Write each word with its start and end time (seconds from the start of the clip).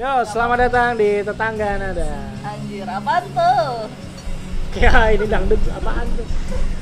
Yo, 0.00 0.24
selamat 0.24 0.64
datang 0.64 0.96
di 0.96 1.20
Tetangga 1.20 1.76
Nada. 1.76 2.32
Anjir, 2.40 2.88
apaan 2.88 3.20
tuh? 3.36 3.84
Ya, 4.72 5.12
ini 5.12 5.28
dangdut 5.28 5.60
apaan 5.76 6.08
tuh? 6.16 6.24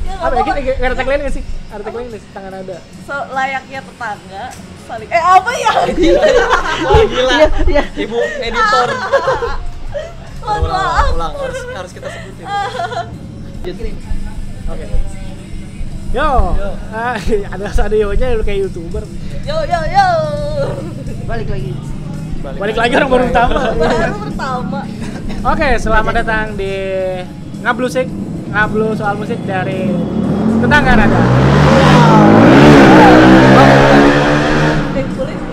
Ya 0.07 0.23
Apa 0.23 0.39
ya? 0.39 0.47
apa 0.47 0.63
Kita 0.63 0.87
ada 0.87 0.95
tagline 0.95 1.27
nggak 1.27 1.35
sih? 1.35 1.43
Ada 1.75 1.83
tagline 1.83 2.15
nggak 2.15 2.23
sih? 2.23 2.31
Tetangga 2.31 2.51
Nada. 2.55 2.79
so, 2.79 3.15
layaknya 3.35 3.83
tetangga 3.83 4.45
saling 4.87 5.11
Eh 5.11 5.19
apa 5.19 5.51
ya? 5.51 5.73
Wah 6.87 7.03
gila. 7.11 7.33
Iya, 7.35 7.49
iya. 7.67 7.83
Ibu 8.07 8.19
editor. 8.23 8.89
Ulang, 10.47 10.63
maaf. 10.71 11.11
ulang, 11.19 11.33
harus 11.43 11.59
harus 11.75 11.91
kita 11.99 12.09
sebutin. 12.15 12.47
Oke. 14.71 14.87
Yo, 16.15 16.31
Yo. 16.55 16.71
Ah, 16.95 17.19
ada 17.51 17.67
lu 18.39 18.47
kayak 18.47 18.63
youtuber. 18.63 19.03
Yo 19.43 19.59
yo 19.67 19.81
yo. 19.91 20.07
balik 21.27 21.51
lagi 21.51 21.98
Balik 22.39 22.79
lagi 22.79 22.95
orang 22.95 23.11
baru 23.11 23.25
pertama. 23.27 23.61
Baru 23.75 24.17
pertama. 24.31 24.81
Oke, 25.43 25.69
selamat 25.83 26.13
datang 26.23 26.47
di 26.55 26.75
Ngablusik, 27.67 28.07
ngablu 28.55 28.95
soal 28.95 29.19
musik 29.19 29.43
dari 29.43 29.91
Tetangga 30.63 30.95
Nada. 30.95 31.23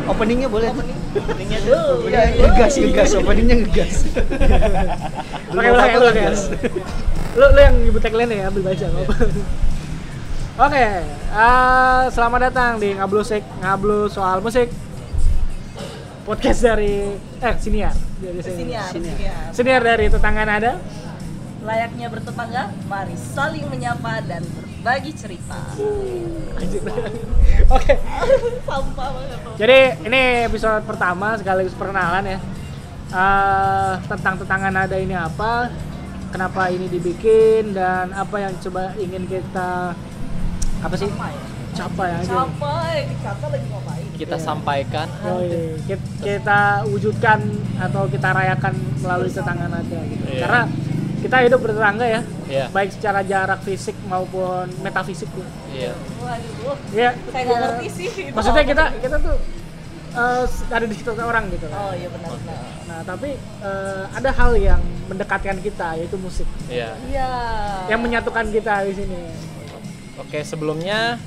Openingnya 0.05 0.45
boleh 0.45 0.69
Opening. 0.69 0.97
Openingnya 1.17 1.59
Dulu. 1.65 2.05
Iya, 2.05 2.21
ngegas 2.37 2.73
ngegas 2.77 3.09
openingnya 3.17 3.55
ngegas 3.65 3.93
Oke, 5.49 5.67
ulang 5.73 5.89
ya, 5.89 5.97
ulang 5.97 6.15
ya. 6.15 6.29
Lu, 7.35 7.45
lu 7.49 7.59
yang 7.59 7.75
ibu 7.81 7.97
tagline 7.97 8.31
ya, 8.31 8.53
ambil 8.53 8.61
baca 8.69 8.85
apa. 8.85 9.13
Oke, 10.55 10.85
eh, 11.33 12.01
selamat 12.13 12.39
datang 12.47 12.71
di 12.77 12.93
Ngablusik, 12.93 13.41
ngablu 13.65 14.05
soal 14.07 14.39
musik. 14.45 14.69
Podcast 16.25 16.65
dari 16.65 17.05
eh 17.37 17.55
siniar, 17.61 17.93
dari 18.17 18.41
Sini 18.41 18.73
Sini 18.73 18.81
sini 18.89 19.29
ya. 19.29 19.53
Siniar 19.53 19.81
dari 19.85 20.09
Tetangga 20.09 20.41
Nada. 20.41 20.81
Layaknya 21.61 22.09
bertetangga, 22.09 22.73
mari 22.89 23.13
saling 23.13 23.69
menyapa 23.69 24.25
dan 24.25 24.41
berbagi 24.41 25.13
cerita. 25.13 25.61
Oke, 27.77 27.93
tuh. 28.01 29.53
jadi 29.61 30.01
ini 30.01 30.49
episode 30.49 30.81
pertama 30.89 31.37
sekaligus 31.37 31.77
perkenalan 31.77 32.25
ya. 32.25 32.39
Eh, 33.13 33.93
tentang 34.09 34.41
Tetangga 34.41 34.73
Nada 34.73 34.97
ini 34.97 35.13
apa, 35.13 35.69
kenapa 36.33 36.73
ini 36.73 36.89
dibikin 36.89 37.77
dan 37.77 38.09
apa 38.17 38.41
yang 38.41 38.53
coba 38.65 38.97
ingin 38.97 39.29
kita 39.29 39.93
apa 40.81 40.95
sih. 40.97 41.09
Capai 41.75 42.09
aja. 42.13 42.31
Capai, 42.31 42.97
lagi 43.45 43.67
ngapain? 43.67 44.05
Kita 44.15 44.35
Iya. 44.35 44.43
sampaikan. 44.43 45.07
Yoi, 45.21 45.75
kit- 45.83 46.11
kita 46.19 46.59
wujudkan 46.87 47.39
atau 47.77 48.07
kita 48.07 48.31
rayakan 48.31 48.73
melalui 48.97 49.27
tetangga 49.29 49.67
nada 49.67 49.99
gitu. 50.01 50.23
Iya. 50.25 50.41
Karena 50.41 50.61
kita 51.19 51.35
hidup 51.41 51.59
bertetangga 51.59 52.05
ya, 52.05 52.21
Iya. 52.45 52.65
baik 52.69 52.89
secara 52.91 53.19
jarak 53.21 53.59
fisik 53.61 53.97
maupun 54.05 54.71
metafisik 54.79 55.27
ya. 55.29 55.47
Iya. 55.69 55.93
Waduh, 56.17 56.77
Iya. 56.91 57.11
saya 57.27 57.41
nggak 57.43 57.59
ngerti 57.59 57.87
sih. 57.91 58.07
itu 58.23 58.31
Maksudnya 58.31 58.63
apa. 58.63 58.71
kita 58.71 58.85
kita 59.01 59.17
tuh 59.19 59.35
eh, 60.15 60.43
ada 60.71 60.85
di 60.87 60.95
sekitar 60.95 61.19
orang 61.21 61.51
gitu 61.51 61.67
kan. 61.67 61.75
Oh 61.81 61.91
iya 61.91 62.07
benar 62.07 62.31
benar. 62.31 62.57
Nah 62.87 62.99
tapi 63.03 63.35
eh, 63.35 64.03
ada 64.07 64.29
hal 64.31 64.51
yang 64.55 64.79
mendekatkan 65.05 65.59
kita 65.59 65.99
yaitu 65.99 66.15
musik, 66.15 66.47
Iya. 66.65 66.95
Iya. 67.03 67.31
yang 67.91 67.99
menyatukan 67.99 68.47
kita 68.47 68.87
di 68.87 68.93
sini. 68.95 69.21
Oke, 70.15 70.39
sebelumnya 70.41 71.19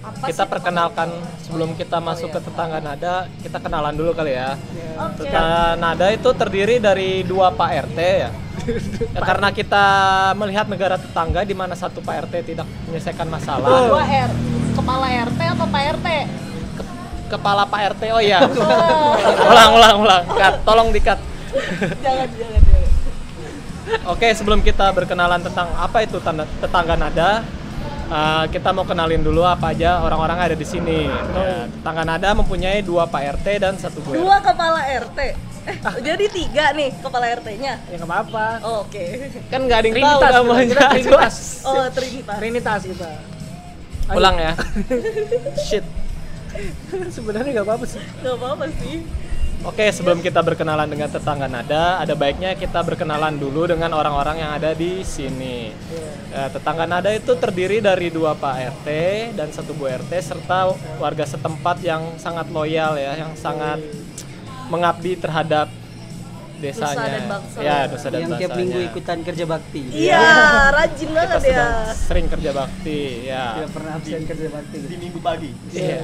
Apa 0.00 0.32
kita 0.32 0.44
sih? 0.44 0.50
perkenalkan 0.50 1.08
sebelum 1.44 1.76
kita 1.76 2.00
masuk 2.00 2.32
iya. 2.32 2.36
ke 2.36 2.40
tetangga 2.48 2.78
nada, 2.80 3.14
kita 3.44 3.58
kenalan 3.60 3.92
dulu 3.92 4.16
kali 4.16 4.32
ya. 4.32 4.56
Oke. 4.96 5.28
Tetangga 5.28 5.76
nada 5.76 6.06
itu 6.08 6.28
terdiri 6.32 6.80
dari 6.80 7.20
dua 7.20 7.52
Pak 7.52 7.70
RT 7.90 7.98
ya. 8.00 8.30
Ya, 9.16 9.24
karena 9.24 9.48
kita 9.50 9.84
melihat 10.36 10.68
negara 10.68 11.00
tetangga 11.00 11.42
di 11.42 11.56
mana 11.56 11.72
satu 11.72 12.04
Pak 12.04 12.28
RT 12.28 12.54
tidak 12.54 12.68
menyelesaikan 12.86 13.26
masalah. 13.26 13.88
Dua 13.88 14.04
R. 14.04 14.30
Kepala 14.76 15.06
RT 15.08 15.40
atau 15.56 15.66
Pak 15.66 15.82
RT? 15.96 16.06
Ke- 16.76 16.92
kepala 17.34 17.64
Pak 17.66 17.80
RT 17.96 18.02
oh 18.12 18.20
iya. 18.20 18.44
ulang 19.50 19.70
ulang 19.74 19.96
ulang. 20.04 20.22
Cut, 20.28 20.54
tolong 20.62 20.88
dikat. 20.92 21.18
jangan 22.04 22.28
jangan 22.36 22.60
jangan. 22.62 22.90
Oke, 24.06 24.28
sebelum 24.36 24.60
kita 24.62 24.94
berkenalan 24.94 25.42
tentang 25.42 25.66
apa 25.74 26.06
itu 26.06 26.22
tanda, 26.22 26.46
tetangga 26.62 26.94
nada, 26.94 27.42
eh, 28.10 28.44
kita 28.50 28.74
mau 28.74 28.82
kenalin 28.82 29.22
dulu 29.22 29.46
apa 29.46 29.70
aja 29.70 30.02
orang-orang 30.02 30.36
yang 30.36 30.46
ada 30.52 30.58
di 30.58 30.66
sini. 30.66 31.06
Ya, 31.08 31.70
tetangga 31.70 32.02
nada 32.02 32.28
mempunyai 32.34 32.82
dua 32.82 33.06
Pak 33.06 33.40
RT 33.40 33.46
dan 33.62 33.74
satu 33.78 34.02
Bu. 34.02 34.18
Dua 34.18 34.42
kepala 34.42 34.82
RT. 34.84 35.18
Eh, 35.70 35.76
jadi 36.02 36.24
tiga 36.32 36.72
nih 36.72 36.90
kepala 36.98 37.26
RT-nya. 37.36 37.74
Ya 37.86 37.96
nggak 38.00 38.10
apa-apa. 38.10 38.46
Oh, 38.64 38.88
Oke. 38.88 39.30
Kan 39.52 39.68
nggak 39.68 39.78
ada 39.78 39.86
yang 39.86 39.94
tahu 39.94 40.02
Trinitas, 40.02 40.30
kita, 40.30 40.38
namanya. 40.40 40.76
Trinitas. 40.90 41.36
Oh, 41.62 41.84
Trinitas. 41.92 42.36
Trinitas 42.40 42.80
kita. 42.88 43.10
Ayo. 44.10 44.16
Ulang 44.18 44.36
ya. 44.40 44.52
Shit. 45.70 45.84
Sebenarnya 47.14 47.50
nggak 47.60 47.66
apa-apa 47.68 47.84
sih. 47.86 48.02
Gak 48.24 48.34
apa-apa 48.34 48.64
sih. 48.82 49.06
Oke, 49.60 49.92
sebelum 49.92 50.24
kita 50.24 50.40
berkenalan 50.40 50.88
dengan 50.88 51.12
tetangga 51.12 51.44
nada, 51.44 52.00
ada 52.00 52.16
baiknya 52.16 52.56
kita 52.56 52.80
berkenalan 52.80 53.36
dulu 53.36 53.68
dengan 53.68 53.92
orang-orang 53.92 54.40
yang 54.40 54.56
ada 54.56 54.72
di 54.72 55.04
sini. 55.04 55.68
Iya. 55.68 56.12
Ya, 56.32 56.44
tetangga 56.48 56.88
nada 56.88 57.12
itu 57.12 57.36
terdiri 57.36 57.84
dari 57.84 58.08
dua 58.08 58.32
Pak 58.32 58.56
RT 58.80 58.88
dan 59.36 59.52
satu 59.52 59.76
Bu 59.76 59.84
RT 59.84 60.08
serta 60.24 60.72
warga 60.96 61.28
setempat 61.28 61.76
yang 61.84 62.16
sangat 62.16 62.48
loyal 62.48 62.96
ya, 62.96 63.20
yang 63.20 63.36
sangat 63.36 63.84
mengabdi 64.72 65.20
terhadap 65.20 65.68
desanya. 66.56 66.96
Nusa 66.96 67.12
dan 67.12 67.24
bangsa. 67.28 67.58
Ya, 67.60 67.78
nusa 67.84 68.08
dan 68.08 68.20
yang 68.24 68.32
tiap 68.40 68.50
minggu 68.56 68.78
ikutan 68.92 69.18
kerja 69.20 69.44
bakti 69.44 69.82
Iya, 69.92 70.28
rajin 70.72 71.08
Kita 71.12 71.20
banget 71.20 71.42
ya. 71.44 71.66
sering 71.92 72.26
kerja 72.32 72.50
bakti, 72.56 73.00
ya. 73.28 73.60
tidak 73.60 73.70
pernah 73.76 73.92
absen 74.00 74.22
kerja 74.24 74.48
bakti 74.48 74.76
di 74.88 74.96
minggu 74.96 75.18
pagi. 75.20 75.50
Iya. 75.76 76.00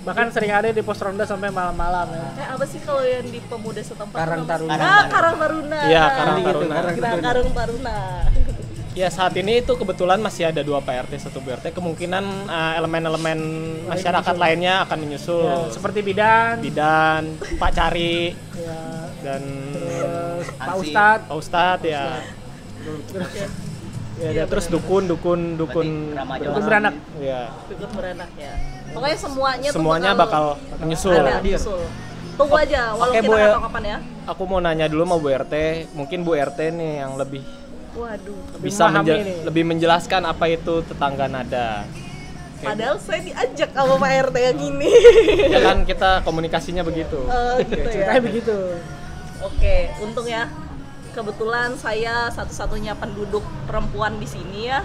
Bahkan 0.00 0.26
sering 0.32 0.52
ada 0.52 0.68
di 0.72 0.80
pos 0.80 0.96
ronda 0.96 1.28
sampai 1.28 1.52
malam-malam 1.52 2.08
ya. 2.08 2.28
Eh 2.40 2.48
apa 2.56 2.64
sih 2.64 2.80
kalau 2.80 3.04
yang 3.04 3.28
di 3.28 3.36
pemuda 3.44 3.84
setempat? 3.84 4.16
Karang? 4.16 4.48
Taruna. 4.48 4.80
Ah, 4.80 5.02
Karang 5.12 5.36
Taruna. 5.36 5.80
Iya, 5.84 6.04
Karang 6.08 6.38
Taruna. 6.40 6.74
Karang 6.74 6.96
Taruna. 6.96 7.20
Karang 7.20 7.48
Taruna. 7.52 7.98
Ya 8.90 9.06
saat 9.06 9.38
ini 9.38 9.62
itu 9.62 9.70
kebetulan 9.78 10.18
masih 10.18 10.50
ada 10.50 10.66
dua 10.66 10.82
Pak 10.82 11.06
RT, 11.06 11.30
satu 11.30 11.38
Bu 11.38 11.54
RT. 11.54 11.70
Kemungkinan 11.70 12.24
uh, 12.50 12.72
elemen-elemen 12.74 13.38
masyarakat 13.86 14.34
lainnya 14.34 14.82
akan 14.82 14.98
menyusul. 15.06 15.46
Ya, 15.46 15.70
seperti 15.70 16.02
bidan, 16.02 16.58
Bidan, 16.58 17.38
Pak 17.54 17.70
Cari, 17.70 18.34
ya, 18.34 18.80
dan 19.22 19.42
terus 19.70 20.46
Pak. 20.58 20.74
Ustadz, 20.74 21.26
Pak 21.30 21.36
Ustadz 21.38 21.86
ya. 21.86 22.18
Ya, 24.20 24.28
ada 24.36 24.44
terus 24.46 24.68
dukun, 24.68 25.08
dukun, 25.08 25.40
dukun, 25.56 25.88
dukun 26.12 26.60
beranak. 26.60 26.92
ya. 27.16 27.48
Ikut 27.66 27.90
beranak 27.90 28.28
ya. 28.36 28.52
Pokoknya 28.90 29.16
semuanya 29.16 29.68
tuh 29.68 29.76
Semuanya 29.76 30.10
bakal 30.12 30.44
menyusul. 30.76 31.16
ada 31.16 31.40
menyusul. 31.40 31.80
Tunggu 32.36 32.56
aja, 32.56 32.92
walau 32.92 33.12
Oke, 33.12 33.18
kita 33.18 33.26
Bu, 33.26 33.32
nggak 33.32 33.40
ya. 33.42 33.52
tahu 33.52 33.64
kapan 33.64 33.82
ya. 33.82 33.98
Aku 34.26 34.42
mau 34.44 34.58
nanya 34.58 34.86
dulu 34.86 35.02
sama 35.02 35.16
Bu 35.16 35.28
RT, 35.30 35.54
mungkin 35.92 36.18
Bu 36.20 36.32
RT 36.34 36.60
nih 36.70 36.92
yang 37.00 37.16
lebih 37.16 37.42
Waduh. 37.90 38.38
Lebih 38.54 38.62
bisa 38.62 38.84
menje- 38.86 39.18
nih. 39.18 39.36
lebih 39.42 39.64
menjelaskan 39.66 40.22
apa 40.22 40.44
itu 40.46 40.74
tetangga 40.82 41.26
nada. 41.26 41.84
Padahal 42.60 42.96
saya 42.96 43.20
diajak 43.20 43.72
sama 43.72 43.96
Pak 43.96 44.10
RT 44.26 44.36
yang 44.38 44.58
ini. 44.62 44.90
Ya 45.48 45.60
kan 45.60 45.82
kita 45.82 46.20
komunikasinya 46.22 46.80
begitu. 46.82 47.24
Oh, 47.24 47.56
gitu 47.58 47.72
ya. 47.74 47.88
Ceritanya 47.88 48.22
begitu. 48.22 48.56
Oke, 49.40 49.76
untung 49.98 50.24
ya. 50.24 50.44
Kebetulan 51.10 51.74
saya 51.74 52.30
satu-satunya 52.30 52.94
penduduk 52.94 53.42
perempuan 53.66 54.16
di 54.16 54.26
sini 54.26 54.66
ya. 54.66 54.80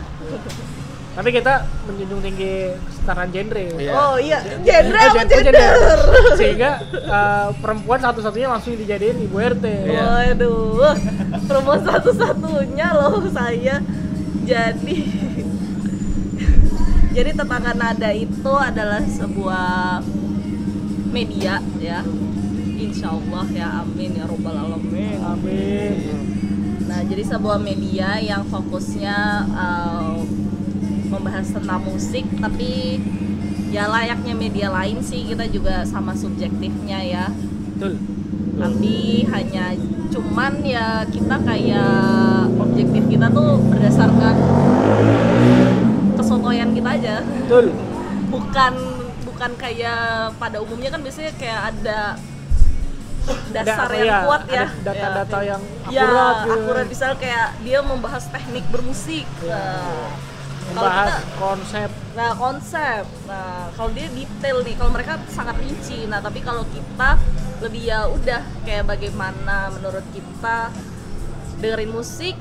Tapi 1.15 1.31
kita 1.31 1.63
menjunjung 1.87 2.19
tinggi 2.19 2.75
kesetaraan 2.75 3.31
genre. 3.31 3.65
Iya. 3.77 3.91
Oh 3.93 4.15
iya, 4.19 4.43
genre 4.59 4.99
Eh, 4.99 5.07
apa 5.07 5.15
gen- 5.15 5.31
oh, 5.31 5.43
gender? 5.47 5.99
Sehingga 6.35 6.71
eh, 6.91 7.49
perempuan 7.57 7.99
satu-satunya 8.01 8.47
langsung 8.49 8.75
dijadiin 8.75 9.23
ibu 9.23 9.37
RT. 9.39 9.63
Iya. 9.63 10.03
Waduh, 10.35 10.91
perempuan 11.47 11.81
satu-satunya 11.81 12.87
loh 12.91 13.23
saya. 13.31 13.79
Jadi 14.43 14.97
Jadi 17.15 17.31
tetangga 17.31 17.71
nada 17.71 18.11
itu 18.11 18.51
adalah 18.51 18.99
sebuah 18.99 20.03
media 21.07 21.63
ya. 21.79 22.03
Insya 22.75 23.07
Allah 23.15 23.45
ya 23.55 23.67
amin 23.83 24.11
ya 24.19 24.25
robbal 24.27 24.55
alamin. 24.55 25.19
Amin. 25.23 25.95
Nah, 26.85 27.01
jadi 27.07 27.23
sebuah 27.25 27.59
media 27.59 28.21
yang 28.21 28.45
fokusnya 28.47 29.47
uh, 29.51 30.21
membahas 31.09 31.47
tentang 31.49 31.81
musik, 31.87 32.23
tapi 32.39 33.01
ya 33.73 33.89
layaknya 33.91 34.31
media 34.37 34.67
lain 34.71 35.01
sih 35.03 35.27
kita 35.27 35.49
juga 35.51 35.83
sama 35.83 36.15
subjektifnya 36.15 36.99
ya. 37.03 37.25
Betul. 37.75 37.99
Tapi 38.55 39.27
hanya 39.27 39.75
cuman 40.13 40.63
ya 40.63 41.03
kita 41.11 41.35
kayak 41.43 42.47
objektif 42.55 43.03
kita 43.11 43.27
tuh 43.27 43.59
berdasarkan 43.67 44.35
kesotoyan 46.15 46.71
kita 46.71 46.89
aja. 46.95 47.15
Betul. 47.23 47.75
Bukan 48.31 48.73
bukan 49.27 49.51
kayak 49.59 50.31
pada 50.39 50.63
umumnya 50.63 50.87
kan 50.95 51.03
biasanya 51.03 51.35
kayak 51.35 51.75
ada 51.75 52.15
dasar 53.53 53.87
Ada- 53.89 53.97
yang 53.97 54.05
iya, 54.07 54.17
kuat 54.27 54.43
ya. 54.45 54.65
ada 54.65 54.83
data-data 54.83 55.37
Ya, 55.39 55.47
yang 55.47 55.61
ya, 55.89 56.01
akurat 56.03 56.35
gitu. 56.35 56.53
akurat 56.55 56.85
misal 56.89 57.11
kayak 57.17 57.47
dia 57.63 57.79
membahas 57.81 58.23
teknik 58.29 58.65
bermusik. 58.69 59.25
Iya. 59.41 59.55
Nah, 59.55 60.73
kalau 60.75 60.89
membahas 60.89 61.13
kita 61.13 61.37
konsep 61.37 61.89
Nah 62.15 62.31
konsep, 62.31 63.03
nah 63.27 63.67
kalau 63.75 63.91
dia 63.91 64.07
detail 64.07 64.63
nih, 64.63 64.75
kalau 64.79 64.91
mereka 64.95 65.19
sangat 65.27 65.59
rinci. 65.59 66.07
Nah 66.07 66.23
tapi 66.23 66.39
kalau 66.39 66.63
kita 66.71 67.19
lebih 67.59 67.91
ya 67.91 68.07
udah 68.07 68.41
kayak 68.63 68.87
bagaimana 68.87 69.67
menurut 69.75 70.03
kita 70.15 70.71
dengerin 71.59 71.91
musik, 71.91 72.35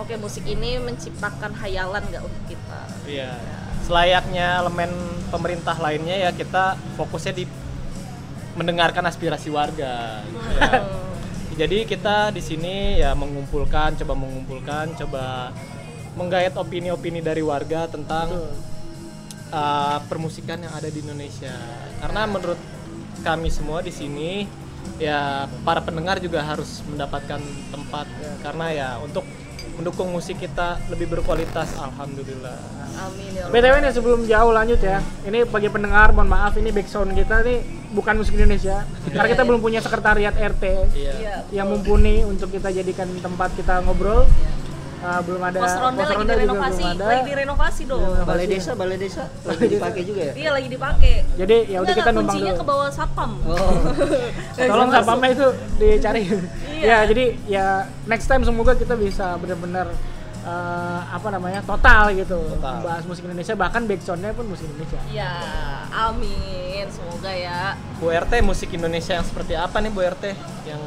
oke 0.00 0.16
musik 0.16 0.48
ini 0.48 0.80
menciptakan 0.80 1.52
hayalan 1.60 2.00
nggak 2.08 2.24
untuk 2.24 2.44
kita? 2.48 2.80
Iya. 3.04 3.36
Selayaknya 3.84 4.64
elemen 4.64 4.88
pemerintah 5.28 5.76
lainnya 5.76 6.16
ya 6.16 6.30
kita 6.32 6.80
fokusnya 6.96 7.32
di 7.36 7.44
mendengarkan 8.58 9.04
aspirasi 9.06 9.52
warga. 9.52 10.24
gitu 10.26 10.48
ya. 10.58 10.70
Hmm. 10.80 11.10
Jadi 11.60 11.78
kita 11.84 12.32
di 12.32 12.40
sini 12.40 12.96
ya 13.02 13.12
mengumpulkan, 13.12 13.92
coba 14.00 14.14
mengumpulkan, 14.16 14.96
coba 14.96 15.52
menggait 16.16 16.56
opini-opini 16.56 17.20
dari 17.20 17.44
warga 17.44 17.84
tentang 17.86 18.32
Betul. 18.32 18.54
uh, 19.52 19.98
permusikan 20.08 20.58
yang 20.64 20.72
ada 20.72 20.88
di 20.88 21.04
Indonesia. 21.04 21.52
Karena 22.00 22.24
menurut 22.24 22.56
kami 23.20 23.52
semua 23.52 23.84
di 23.84 23.92
sini 23.92 24.48
ya 24.96 25.44
para 25.60 25.84
pendengar 25.84 26.16
juga 26.24 26.40
harus 26.40 26.80
mendapatkan 26.88 27.40
tempat 27.68 28.06
karena 28.40 28.66
ya 28.72 28.88
untuk 29.04 29.28
mendukung 29.76 30.08
musik 30.12 30.40
kita 30.40 30.80
lebih 30.88 31.08
berkualitas 31.08 31.76
alhamdulillah. 31.76 32.56
Amin 33.00 33.36
ya 33.36 33.48
Allah. 33.48 33.52
BTW 33.52 33.74
nih 33.84 33.92
sebelum 33.92 34.20
jauh 34.24 34.52
lanjut 34.52 34.80
ya. 34.80 35.04
Ini 35.24 35.48
bagi 35.48 35.68
pendengar 35.68 36.12
mohon 36.16 36.28
maaf 36.28 36.56
ini 36.56 36.72
background 36.72 37.16
kita 37.16 37.44
nih 37.44 37.79
bukan 37.90 38.14
musik 38.18 38.34
Indonesia. 38.38 38.86
Karena 39.06 39.28
kita 39.28 39.42
belum 39.42 39.60
punya 39.60 39.80
sekretariat 39.82 40.34
RT 40.34 40.64
Iya. 40.94 41.12
Iya. 41.20 41.34
yang 41.50 41.66
mumpuni 41.70 42.22
untuk 42.22 42.50
kita 42.50 42.70
jadikan 42.70 43.10
tempat 43.18 43.50
kita 43.54 43.82
ngobrol. 43.84 44.26
Uh, 45.00 45.16
belum 45.24 45.40
ada 45.40 45.64
Pos 45.64 45.72
ronda 45.80 46.04
pos 46.04 46.12
lagi 46.12 46.18
ronda 46.20 46.34
direnovasi, 46.36 46.84
lagi 47.00 47.22
direnovasi 47.24 47.82
dong. 47.88 48.04
Iya. 48.04 48.20
Balai 48.28 48.46
desa, 48.52 48.70
balai 48.76 48.98
desa 49.00 49.24
lagi 49.48 49.64
dipakai 49.72 50.02
juga 50.04 50.20
ya? 50.28 50.32
Iya 50.36 50.50
lagi 50.52 50.68
dipakai. 50.68 51.14
Jadi 51.40 51.56
ya 51.72 51.78
udah 51.80 51.94
kita 51.96 52.10
numpang 52.12 52.36
kuncinya 52.36 52.52
dulu. 52.52 52.60
ke 52.60 52.64
bawah 52.68 52.88
satpam. 52.92 53.30
Oh. 53.48 53.56
Tolong 54.68 54.90
satpamnya 54.92 55.30
itu 55.32 55.46
dicari. 55.80 56.20
Iya. 56.28 56.84
ya 56.92 56.96
jadi 57.08 57.24
ya 57.48 57.66
next 58.04 58.28
time 58.28 58.44
semoga 58.44 58.76
kita 58.76 58.92
bisa 58.92 59.40
benar-benar 59.40 59.88
eh, 60.40 61.00
apa 61.06 61.28
namanya 61.28 61.60
total 61.60 62.12
gitu 62.12 62.38
Total. 62.56 62.80
bahas 62.80 63.04
musik 63.04 63.24
Indonesia 63.24 63.54
bahkan 63.54 63.84
backsoundnya 63.84 64.32
pun 64.32 64.46
musik 64.46 64.64
Indonesia. 64.66 65.00
Ya, 65.08 65.32
amin. 65.90 66.84
Semoga 66.88 67.28
ya. 67.30 67.76
Bu 67.96 68.08
RT 68.08 68.32
musik 68.40 68.70
Indonesia 68.70 69.12
yang 69.14 69.26
seperti 69.26 69.52
apa 69.54 69.76
nih 69.78 69.90
Bu 69.90 70.00
RT 70.00 70.24
yang 70.64 70.82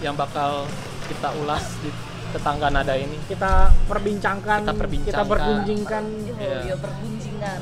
yang 0.00 0.14
bakal 0.14 0.68
kita 1.06 1.32
ulas 1.38 1.64
di 1.80 1.88
tetangga 2.30 2.68
nada 2.68 2.92
ini? 2.94 3.16
Kita 3.24 3.72
perbincangkan, 3.86 4.60
Kita 4.62 4.74
perbincangkan. 4.74 5.16
kita 5.16 5.22
bergunjingkan. 5.24 6.02
Yo, 6.22 6.34
Iya. 6.36 6.58
yo 6.68 6.76
bergunjingan 6.76 7.60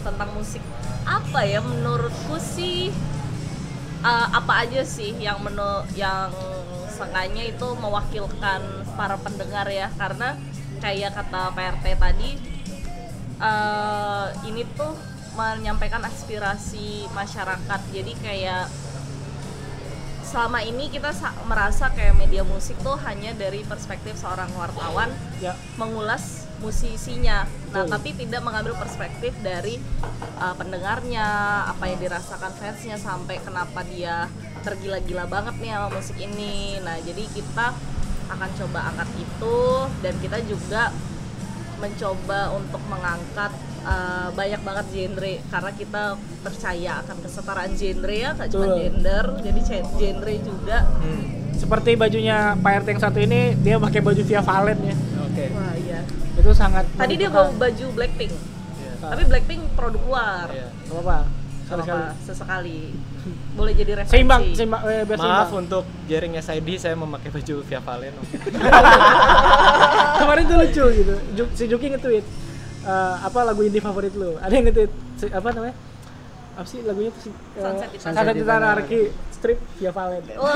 tentang 0.00 0.28
musik. 0.32 0.60
Apa 1.02 1.40
ya 1.42 1.60
menurutku 1.60 2.36
sih 2.36 2.92
uh, 4.00 4.26
apa 4.30 4.64
aja 4.64 4.84
sih 4.84 5.16
yang 5.16 5.40
menu 5.40 5.64
yang 5.92 6.28
seenggaknya 6.90 7.48
itu 7.48 7.66
mewakilkan 7.76 8.60
para 8.92 9.16
pendengar 9.16 9.64
ya 9.66 9.88
karena 9.96 10.36
kayak 10.80 11.12
kata 11.14 11.52
PRT 11.52 11.84
tadi 11.96 12.30
uh, 13.40 14.26
ini 14.48 14.64
tuh 14.74 14.92
menyampaikan 15.36 16.02
aspirasi 16.02 17.06
masyarakat 17.14 17.80
jadi 17.94 18.12
kayak 18.18 18.64
selama 20.30 20.62
ini 20.62 20.86
kita 20.86 21.10
sa- 21.10 21.34
merasa 21.46 21.90
kayak 21.90 22.14
media 22.14 22.46
musik 22.46 22.78
tuh 22.86 22.94
hanya 23.02 23.34
dari 23.34 23.66
perspektif 23.66 24.14
seorang 24.14 24.50
wartawan 24.54 25.10
Ya, 25.40 25.56
mengulas 25.80 26.44
musisinya. 26.60 27.48
Nah, 27.72 27.88
Betul. 27.88 27.92
tapi 27.96 28.08
tidak 28.12 28.44
mengambil 28.44 28.76
perspektif 28.76 29.32
dari 29.40 29.80
uh, 30.36 30.52
pendengarnya, 30.52 31.24
apa 31.64 31.88
yang 31.88 31.96
dirasakan 31.96 32.52
fansnya 32.60 33.00
sampai 33.00 33.40
kenapa 33.40 33.80
dia 33.88 34.28
tergila-gila 34.60 35.24
banget 35.24 35.56
nih 35.64 35.72
sama 35.72 35.88
musik 35.88 36.20
ini. 36.20 36.76
Nah, 36.84 37.00
jadi 37.00 37.24
kita 37.32 37.72
akan 38.30 38.50
coba 38.54 38.78
angkat 38.94 39.08
itu 39.18 39.58
dan 40.00 40.14
kita 40.22 40.38
juga 40.46 40.82
mencoba 41.80 42.52
untuk 42.54 42.82
mengangkat 42.92 43.52
uh, 43.84 44.28
banyak 44.36 44.60
banget 44.60 44.86
genre 44.92 45.34
karena 45.48 45.70
kita 45.72 46.02
percaya 46.44 46.92
akan 47.04 47.16
kesetaraan 47.24 47.72
genre 47.74 48.14
ya, 48.14 48.30
tak 48.36 48.46
cuma 48.52 48.76
gender, 48.76 49.24
jadi 49.40 49.60
genre 49.96 50.34
juga. 50.44 50.78
Hmm. 51.00 51.24
seperti 51.60 51.92
bajunya 51.92 52.56
Pak 52.56 52.72
RT 52.72 52.86
yang 52.88 53.02
satu 53.04 53.18
ini 53.20 53.52
dia 53.60 53.76
pakai 53.76 54.00
baju 54.00 54.22
Via 54.24 54.40
Valen 54.40 54.80
ya. 54.80 54.96
Oke. 55.28 55.44
Wah, 55.52 55.74
iya. 55.76 56.00
Itu 56.40 56.56
sangat 56.56 56.88
Tadi 56.96 57.20
dia 57.20 57.28
bawa 57.28 57.52
baju 57.52 57.86
Blackpink. 57.92 58.32
Iya. 58.32 58.92
Tapi 58.96 59.22
Blackpink 59.28 59.62
produk 59.76 60.02
luar. 60.08 60.48
Iya. 60.56 60.68
Gak 60.72 61.20
apa, 61.72 62.18
sesekali. 62.20 62.90
Boleh 63.52 63.72
jadi 63.72 63.92
referensi. 63.94 64.14
Seimbang, 64.16 64.42
seimbang, 64.52 64.80
eh, 64.84 65.04
Maaf 65.04 65.18
seimbang. 65.46 65.50
untuk 65.60 65.84
jaring 66.04 66.32
SID 66.36 66.68
saya 66.76 66.94
memakai 66.94 67.28
baju 67.28 67.54
Via 67.62 67.80
Valen. 67.80 68.14
Kemarin 70.20 70.42
tuh 70.44 70.56
lucu 70.56 70.84
gitu. 70.94 71.14
Ju- 71.34 71.52
si 71.52 71.64
Juki 71.66 71.86
nge-tweet 71.88 72.24
eh, 72.82 73.14
apa 73.20 73.38
lagu 73.42 73.60
indie 73.60 73.78
favorit 73.78 74.12
lu? 74.12 74.34
Ada 74.36 74.52
yang 74.52 74.64
nge-tweet 74.66 74.90
si- 75.16 75.30
apa 75.30 75.48
namanya? 75.50 75.76
Apa 76.52 76.66
sih 76.66 76.82
lagunya 76.82 77.10
tuh 77.10 77.22
si, 77.22 77.30
eh, 77.30 77.62
Sunset 77.62 77.88
di 77.88 77.98
Sunset 77.98 78.24
di 78.32 78.42
Tanah 78.42 78.68
Arki 78.74 79.00
strip 79.30 79.58
Via 79.76 79.90
Valen. 79.90 80.20
Wah, 80.34 80.52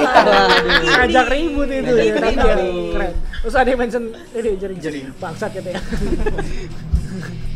ngajak 1.01 1.27
ribut 1.31 1.69
itu 1.69 1.93
ya, 1.95 2.13
tapi 2.15 2.37
ya, 2.37 2.55
keren. 2.93 3.13
Terus 3.41 3.55
ada 3.55 3.65
yang 3.67 3.81
mention 3.81 4.05
ini 4.33 4.51
jering 4.57 4.79
jering 4.79 5.07
bangsat 5.17 5.51
gitu 5.53 5.69
ya. 5.69 5.81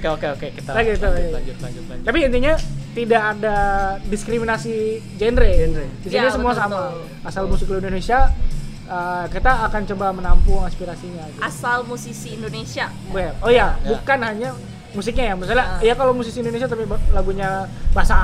Oke 0.00 0.08
oke 0.10 0.26
oke 0.32 0.46
kita 0.50 0.70
Lanjut, 0.72 0.96
lanjut 0.96 1.04
lanjut. 1.04 1.30
lanjut 1.30 1.56
lanjut 1.60 1.84
lanjut. 1.86 2.04
Tapi 2.04 2.18
intinya 2.24 2.52
tidak 2.90 3.22
ada 3.30 3.56
diskriminasi 4.02 4.74
genre. 5.14 5.44
Genre. 5.46 5.84
Di 6.00 6.08
sini 6.08 6.16
Ya, 6.18 6.32
semua 6.32 6.50
betul, 6.50 6.62
sama. 6.64 6.78
betul. 6.88 7.04
Asal 7.22 7.42
musik 7.46 7.66
lu 7.68 7.76
Indonesia 7.78 8.18
eh, 8.88 9.24
kita 9.28 9.52
akan 9.62 9.82
coba 9.86 10.06
menampung 10.10 10.64
aspirasinya. 10.64 11.22
Gitu. 11.28 11.40
asal 11.40 11.84
musisi 11.84 12.34
Indonesia. 12.34 12.88
Well, 13.08 13.36
Oh 13.38 13.48
ya, 13.48 13.76
Ya. 13.78 13.92
bukan 13.92 14.18
hanya 14.20 14.50
musiknya 14.92 15.24
ya. 15.30 15.34
Misalnya 15.34 15.64
Ah. 15.66 15.80
ya 15.80 15.94
kalau 15.94 16.12
musisi 16.12 16.38
Indonesia 16.38 16.66
tapi 16.66 16.82
lagunya 17.10 17.64
bahasa 17.90 18.14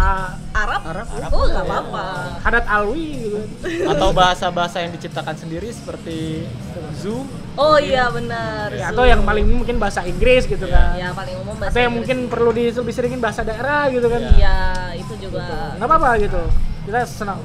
Arab? 0.51 0.81
Arab. 0.83 1.07
Oh, 1.31 1.47
nggak 1.47 1.63
ya, 1.63 1.69
apa-apa. 1.69 2.05
Hadat 2.43 2.65
Alwi 2.67 3.07
gitu. 3.23 3.39
Atau 3.87 4.09
bahasa-bahasa 4.11 4.83
yang 4.83 4.93
diciptakan 4.93 5.35
sendiri 5.35 5.69
seperti 5.71 6.47
zoo. 6.95 7.23
Oh 7.57 7.81
iya 7.81 8.11
benar. 8.11 8.69
Ya, 8.75 8.93
atau 8.93 9.09
yang 9.09 9.25
paling 9.25 9.49
umum 9.49 9.65
mungkin 9.65 9.81
bahasa 9.81 10.05
Inggris 10.05 10.45
gitu 10.45 10.69
kan. 10.69 10.93
ya 10.95 11.09
paling 11.11 11.41
umum 11.41 11.57
bahasa 11.57 11.73
Atau 11.73 11.81
yang 11.81 11.93
Inggris. 11.97 12.09
mungkin 12.13 12.19
perlu 12.29 12.51
di 12.53 12.65
lebih 12.69 12.93
seringin 12.93 13.21
bahasa 13.23 13.41
daerah 13.43 13.89
gitu 13.89 14.07
kan. 14.11 14.21
Ya. 14.21 14.33
Iya, 14.37 14.59
itu 15.01 15.15
juga. 15.17 15.73
Nggak 15.81 15.89
apa-apa 15.89 16.11
gitu. 16.21 16.43
Kita 16.85 17.01
senang. 17.09 17.41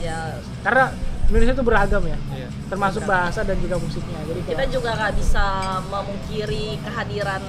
Ya, 0.00 0.38
Karena 0.62 0.94
Indonesia 1.26 1.54
itu 1.58 1.64
beragam 1.66 2.02
ya. 2.06 2.18
Iya. 2.32 2.48
Termasuk 2.70 3.02
bahasa 3.04 3.42
dan 3.42 3.58
juga 3.58 3.76
musiknya. 3.76 4.18
Jadi 4.24 4.40
kita 4.46 4.64
juga 4.70 4.90
nggak 4.94 5.12
bisa 5.18 5.44
memungkiri 5.90 6.78
kehadiran 6.80 7.42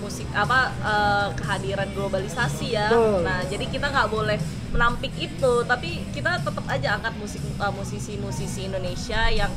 musik 0.00 0.26
apa 0.32 0.58
eh, 0.74 1.28
kehadiran 1.34 1.88
globalisasi 1.90 2.66
ya. 2.72 2.88
Betul. 2.88 3.20
Nah, 3.22 3.40
jadi 3.44 3.64
kita 3.64 3.86
nggak 3.86 4.08
boleh 4.08 4.38
menampik 4.70 5.12
itu, 5.14 5.52
tapi 5.62 6.02
kita 6.10 6.40
tetap 6.40 6.64
aja 6.66 6.96
angkat 6.96 7.14
musik 7.16 7.38
eh, 7.40 7.72
musisi-musisi 7.72 8.66
Indonesia 8.66 9.28
yang 9.28 9.52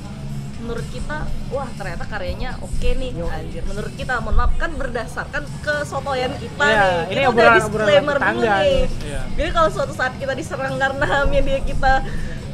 menurut 0.56 0.88
kita 0.90 1.28
wah 1.52 1.68
ternyata 1.74 2.08
karyanya 2.08 2.56
oke 2.58 2.88
nih 2.88 3.12
Yo. 3.12 3.28
anjir 3.28 3.68
menurut 3.68 3.92
kita 3.94 4.24
mohon 4.24 4.40
maaf 4.40 4.56
kan 4.56 4.72
berdasarkan 4.72 5.44
kesotoyan 5.60 6.32
kita 6.40 6.64
Iya, 6.64 6.80
nih 6.80 6.96
ini 7.04 7.20
kita 7.20 7.28
udah 7.28 7.28
obrolan- 7.28 7.58
disclaimer 7.60 8.16
obrolan 8.16 8.32
dulu 8.34 8.48
nih. 8.48 8.84
Iya. 9.04 9.22
jadi 9.36 9.50
kalau 9.52 9.70
suatu 9.70 9.92
saat 9.92 10.16
kita 10.16 10.32
diserang 10.32 10.80
karena 10.80 11.28
media 11.28 11.60
kita 11.60 11.94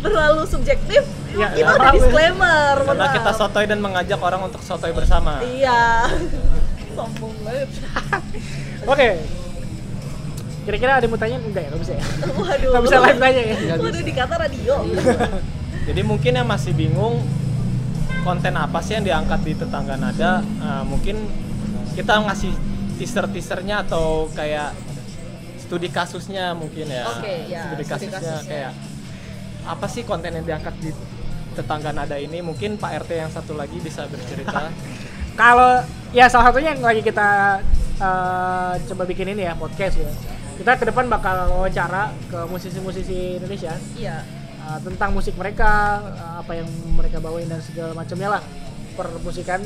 terlalu 0.02 0.42
subjektif 0.50 1.06
Ya, 1.30 1.54
kita 1.54 1.62
ya, 1.62 1.78
udah 1.78 1.92
disclaimer 1.94 2.76
Karena 2.82 3.08
kita 3.14 3.32
sotoy 3.38 3.70
dan 3.70 3.78
mengajak 3.78 4.18
orang 4.18 4.42
untuk 4.42 4.66
sotoy 4.66 4.90
bersama. 4.90 5.46
Iya. 5.46 6.10
Sombong 6.96 7.36
banget. 7.46 7.70
Oke. 8.86 9.10
Kira-kira 10.66 10.92
ada 11.00 11.06
yang 11.08 11.14
mau 11.14 11.20
tanya? 11.20 11.38
Enggak 11.42 11.62
ya, 11.66 11.70
nggak 11.74 11.82
bisa 11.82 11.94
ya. 11.98 12.04
Waduh. 12.38 12.70
Nggak 12.70 12.84
bisa 12.86 12.98
live 13.02 13.20
tanya 13.20 13.42
ya. 13.42 13.56
Nggak 13.58 13.78
Waduh 13.82 14.04
dikata 14.06 14.36
radio. 14.38 14.74
Jadi 15.90 16.02
mungkin 16.06 16.32
yang 16.38 16.48
masih 16.48 16.72
bingung 16.78 17.26
konten 18.22 18.54
apa 18.54 18.78
sih 18.84 18.94
yang 19.00 19.06
diangkat 19.08 19.40
di 19.42 19.54
tetangga 19.58 19.96
nada, 19.96 20.44
eh, 20.44 20.84
mungkin 20.86 21.26
kita 21.96 22.20
ngasih 22.30 22.52
teaser-teasernya 23.00 23.88
atau 23.88 24.28
kayak 24.36 24.76
studi 25.58 25.88
kasusnya 25.90 26.52
mungkin 26.54 26.86
ya. 26.92 27.08
Oke, 27.08 27.48
ya, 27.48 27.72
Studi 27.72 27.84
studi 27.88 28.08
kasusnya, 28.12 28.20
kasusnya. 28.20 28.50
kayak 28.50 28.72
apa 29.66 29.86
sih 29.88 30.02
konten 30.04 30.36
yang 30.36 30.46
diangkat 30.46 30.76
di 30.84 30.92
tetangga 31.56 31.96
nada 31.96 32.20
ini? 32.20 32.44
Mungkin 32.44 32.78
Pak 32.78 33.08
RT 33.08 33.12
yang 33.18 33.32
satu 33.32 33.56
lagi 33.58 33.78
bisa 33.80 34.06
bercerita. 34.06 34.70
Kalau 35.40 35.80
ya 36.12 36.28
salah 36.28 36.52
satunya 36.52 36.76
yang 36.76 36.84
lagi 36.84 37.00
kita 37.00 37.64
eh, 38.04 38.74
coba 38.92 39.04
bikin 39.08 39.32
ini 39.32 39.48
ya 39.48 39.56
podcast 39.56 39.96
ya. 39.96 40.12
Kita 40.60 40.76
ke 40.76 40.92
depan 40.92 41.08
bakal 41.08 41.48
wawancara 41.56 42.12
ke 42.28 42.44
musisi-musisi 42.52 43.40
Indonesia. 43.40 43.72
Iya. 43.96 44.28
uh, 44.60 44.76
tentang 44.84 45.16
musik 45.16 45.40
mereka 45.40 46.04
uh, 46.04 46.44
apa 46.44 46.60
yang 46.60 46.68
mereka 47.00 47.24
bawain 47.24 47.48
dan 47.48 47.64
segala 47.64 47.96
macamnya 47.96 48.36
lah. 48.36 48.44
Permusikan. 49.00 49.64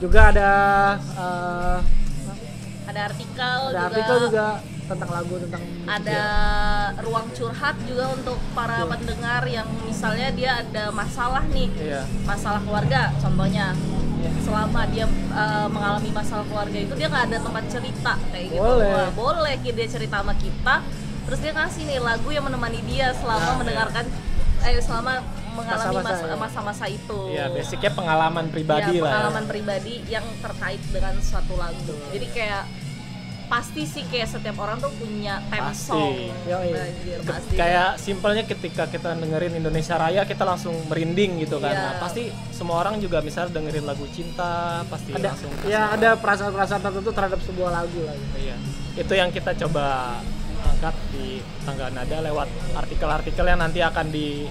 Juga 0.00 0.32
ada 0.32 0.50
uh, 0.96 1.78
ada 2.88 3.00
artikel 3.12 3.58
ada 3.68 3.76
juga. 3.76 3.84
artikel 3.92 4.16
juga 4.32 4.46
tentang 4.88 5.10
lagu 5.12 5.34
tentang 5.38 5.62
ada 5.84 6.22
ruang 6.98 7.28
curhat 7.30 7.76
juga 7.84 8.08
untuk 8.10 8.40
para 8.52 8.82
Betul. 8.82 8.90
pendengar 8.96 9.42
yang 9.44 9.68
misalnya 9.84 10.28
dia 10.32 10.50
ada 10.58 10.88
masalah 10.90 11.44
nih 11.46 11.68
Iya. 11.76 12.02
masalah 12.24 12.60
keluarga 12.64 13.12
contohnya 13.20 13.76
selama 14.42 14.82
dia 14.88 15.06
uh, 15.30 15.68
mengalami 15.68 16.10
masalah 16.10 16.42
keluarga 16.42 16.78
itu 16.80 16.92
dia 16.96 17.06
nggak 17.06 17.24
ada 17.30 17.38
tempat 17.38 17.64
cerita 17.68 18.12
kayak 18.32 18.46
gitu 18.50 18.64
Boleh. 18.64 18.88
Wah, 18.90 19.08
boleh 19.12 19.54
dia 19.62 19.86
cerita 19.86 20.16
sama 20.18 20.34
kita 20.34 20.74
terus 21.28 21.38
dia 21.38 21.52
ngasih 21.52 21.82
nih 21.84 22.00
lagu 22.00 22.28
yang 22.32 22.42
menemani 22.42 22.80
dia 22.82 23.12
selama 23.14 23.44
Nah, 23.44 23.56
mendengarkan 23.60 24.04
eh 24.58 24.80
selama 24.82 25.22
mengalami 25.54 25.94
Masa-masa, 26.02 26.10
masa- 26.10 26.26
ya. 26.26 26.34
itu 26.88 27.20
Iya, 27.30 27.44
basicnya 27.50 27.90
pengalaman 27.94 28.46
pribadi 28.48 28.98
ya, 28.98 29.02
lah. 29.02 29.10
pengalaman 29.12 29.44
pribadi 29.46 29.94
yang 30.06 30.26
terkait 30.38 30.82
dengan 30.88 31.14
suatu 31.20 31.54
lagu 31.54 31.94
jadi 32.10 32.26
kayak 32.32 32.64
pasti 33.48 33.88
sih 33.88 34.04
kayak 34.06 34.28
setiap 34.28 34.60
orang 34.60 34.76
tuh 34.76 34.92
punya 35.00 35.40
theme 35.48 35.72
Pasti. 35.72 35.88
song 35.88 36.14
Yoi. 36.44 36.68
Anjir, 36.76 37.18
Ke- 37.24 37.32
pasti 37.32 37.54
kayak 37.56 37.90
simpelnya 37.96 38.44
ketika 38.44 38.84
kita 38.86 39.16
dengerin 39.16 39.56
Indonesia 39.56 39.96
Raya 39.96 40.22
kita 40.28 40.44
langsung 40.44 40.76
merinding 40.86 41.40
gitu 41.48 41.56
kan. 41.56 41.72
Iya. 41.72 41.82
Nah, 41.82 41.92
pasti 41.96 42.28
semua 42.52 42.84
orang 42.84 43.00
juga 43.00 43.24
misalnya 43.24 43.56
dengerin 43.56 43.88
lagu 43.88 44.04
cinta 44.12 44.84
pasti 44.86 45.16
ada 45.16 45.32
langsung 45.32 45.50
ya 45.64 45.96
ada 45.96 46.20
perasaan-perasaan 46.20 46.80
tertentu 46.84 47.10
terhadap 47.10 47.40
sebuah 47.40 47.70
lagu 47.72 48.00
lah 48.04 48.14
gitu. 48.14 48.36
Iya. 48.36 48.56
Itu 49.00 49.12
yang 49.16 49.32
kita 49.32 49.56
coba 49.66 50.18
angkat 50.76 50.94
di 51.10 51.40
tangga 51.64 51.88
nada 51.88 52.16
lewat 52.20 52.48
artikel-artikel 52.76 53.44
yang 53.48 53.58
nanti 53.64 53.80
akan 53.80 54.12
di 54.12 54.44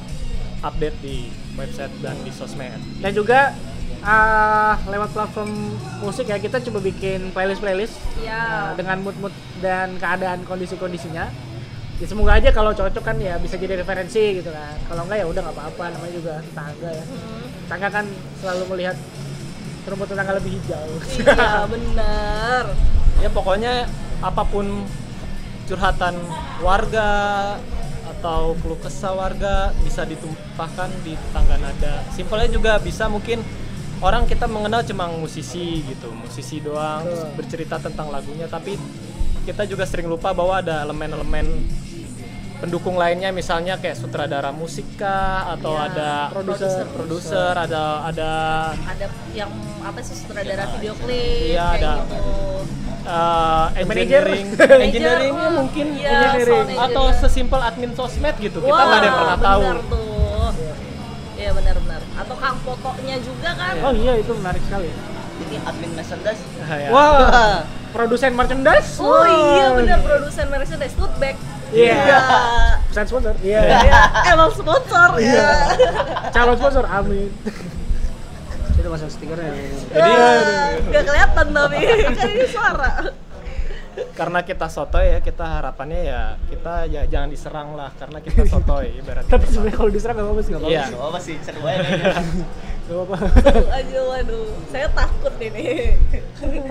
update 0.65 0.97
di 1.05 1.29
website 1.53 1.93
dan 2.01 2.17
di 2.25 2.31
sosmed. 2.33 2.81
dan 2.97 3.11
juga 3.13 3.53
ah, 4.07 4.79
lewat 4.87 5.11
platform 5.11 5.51
musik 5.99 6.31
ya 6.31 6.39
kita 6.39 6.63
coba 6.63 6.79
bikin 6.79 7.35
playlist 7.35 7.59
playlist 7.59 7.99
ya 8.23 8.71
dengan 8.79 9.03
mood 9.03 9.19
mood 9.19 9.35
dan 9.59 9.99
keadaan 9.99 10.47
kondisi 10.47 10.79
kondisinya 10.79 11.27
ya 11.97 12.05
semoga 12.05 12.37
aja 12.37 12.53
kalau 12.53 12.71
cocok 12.77 13.01
kan 13.01 13.17
ya 13.17 13.41
bisa 13.41 13.57
jadi 13.57 13.81
referensi 13.81 14.37
gitu 14.37 14.53
kan. 14.53 14.77
Kalau 14.85 15.09
enggak 15.09 15.17
ya 15.17 15.25
udah 15.25 15.41
nggak 15.49 15.55
apa-apa 15.57 15.83
namanya 15.97 16.13
juga 16.13 16.33
tetangga 16.45 16.89
ya. 16.93 17.05
Hmm, 17.09 17.45
tetangga 17.65 17.87
kan 17.89 18.05
selalu 18.37 18.63
melihat 18.69 18.97
rumput 19.89 20.07
tetangga 20.13 20.33
lebih 20.37 20.51
hijau. 20.61 20.87
Iya 21.17 21.65
benar. 21.73 22.63
Ya 23.17 23.29
pokoknya 23.33 23.73
apa 24.21 24.43
pun 24.45 24.85
curhatan 25.65 26.15
warga 26.61 27.09
atau 28.17 28.53
keluh 28.61 28.79
kesah 28.81 29.13
warga 29.17 29.73
bisa 29.81 30.05
ditumpahkan 30.05 30.89
di 31.01 31.17
tangga 31.33 31.57
nada. 31.57 32.05
Simpelnya 32.13 32.49
juga 32.53 32.77
bisa 32.77 33.09
mungkin 33.09 33.41
orang 33.99 34.23
kita 34.25 34.45
mengenal 34.45 34.81
cuma 34.81 35.09
musisi 35.09 35.81
gitu, 35.83 36.13
musisi 36.13 36.59
doang 36.59 37.01
terus 37.03 37.23
bercerita 37.33 37.75
tentang 37.77 38.07
lagunya 38.07 38.45
tapi 38.45 38.77
kita 39.43 39.63
juga 39.63 39.87
sering 39.87 40.05
lupa 40.05 40.31
bahwa 40.31 40.59
ada 40.59 40.83
elemen-elemen 40.83 41.47
pendukung 42.57 42.97
lainnya 42.97 43.29
misalnya 43.29 43.77
kayak 43.77 43.93
sutradara 43.95 44.49
musik 44.49 44.97
kah 44.97 45.53
atau 45.53 45.77
Iya, 45.77 45.87
ada 45.87 46.09
produser. 46.33 46.85
produser 46.89 47.53
ada 47.53 47.83
ada 48.03 48.31
ada 48.81 49.05
yang 49.31 49.49
apa 49.79 50.01
sih 50.01 50.17
sutradara 50.17 50.65
video 50.73 50.97
klip 50.97 51.53
Iya, 51.53 51.65
kayak 51.69 51.79
ada. 51.79 51.93
gitu. 52.01 52.33
Uh, 53.07 53.65
engineering. 53.79 54.45
Manager, 54.57 54.79
engineeringnya 54.83 55.47
oh, 55.47 55.53
mungkin 55.55 55.85
iya, 55.95 56.11
engineering. 56.27 56.75
atau 56.75 57.03
sesimpel 57.15 57.61
admin 57.61 57.91
sosmed 57.95 58.35
gitu 58.35 58.59
kita 58.59 58.67
Wah, 58.67 58.83
nggak 58.83 58.99
ada 58.99 59.05
yang 59.05 59.15
pernah 59.15 59.37
tahu. 59.39 59.61
benar 59.63 59.79
tuh. 59.87 60.49
Iya 61.37 61.49
benar-benar 61.53 61.76
atau 62.17 62.35
kang 62.35 62.57
fotonya 62.59 63.15
juga 63.19 63.49
kan 63.53 63.73
oh 63.79 63.93
iya 63.93 64.13
itu 64.17 64.31
menarik 64.33 64.63
sekali 64.63 64.89
Ini 65.37 65.61
admin 65.61 65.93
merchandise. 65.93 66.41
Ya. 66.65 66.89
wah 66.89 67.61
produsen 67.95 68.33
merchandise 68.33 68.97
oh 68.97 69.21
iya 69.23 69.65
Wah. 69.67 69.77
benar 69.77 69.99
produsen 70.01 70.45
Mercedes 70.47 70.93
Tootback 70.93 71.37
Iya. 71.67 71.99
pesan 72.87 73.05
sponsor 73.05 73.35
iya 73.39 73.59
Iya, 73.59 74.01
emang 74.29 74.49
sponsor 74.49 75.09
Iya. 75.17 75.35
ya. 75.35 75.51
calon 76.31 76.55
sponsor 76.55 76.85
amin 76.85 77.29
Itu 78.73 78.87
masuk 78.87 79.09
stikernya. 79.09 79.51
jadi 79.89 80.11
Gak 80.87 81.03
kelihatan 81.03 81.45
tapi 81.49 81.77
kan 82.13 82.29
ini 82.29 82.45
suara. 82.47 82.91
Karena 84.17 84.39
kita 84.41 84.65
sotoy 84.65 85.13
ya 85.13 85.19
kita 85.21 85.45
harapannya 85.45 86.01
ya 86.09 86.21
kita 86.49 86.89
ya 86.89 87.05
jangan 87.05 87.29
diserang 87.29 87.77
lah 87.77 87.93
karena 87.93 88.17
kita 88.17 88.49
sotoy 88.49 88.97
ibaratnya 88.97 89.29
tapi 89.29 89.45
sebenarnya 89.45 89.75
kalau 89.77 89.91
diserang 89.93 90.15
nggak 90.17 90.25
apa-apa 90.25 90.41
sih 90.41 90.51
nggak 90.57 90.65
Iya. 90.67 90.83
Gak 90.89 91.05
apa 91.05 91.19
sih, 91.21 91.35
seru 91.45 91.61
aja. 91.63 91.81
Nggak 92.87 93.03
apa-apa 93.03 93.17
Aduh, 93.83 94.03
waduh, 94.15 94.47
saya 94.71 94.87
takut 94.95 95.35
ini. 95.43 95.91